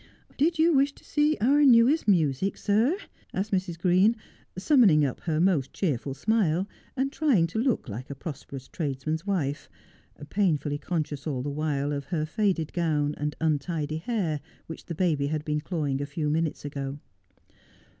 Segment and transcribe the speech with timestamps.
[0.39, 2.99] 'Did you wish to see our newest music, sir 1'
[3.35, 3.77] asked Mrs.
[3.77, 4.15] Green,
[4.57, 9.69] summoning up her most cheerful smile, and trying to look like a prosperous tradesman's wife,
[10.31, 15.27] painfully conscious all the while of her faded gown and untidy hair, which the baby
[15.27, 16.97] had been clawing a few minutes ago.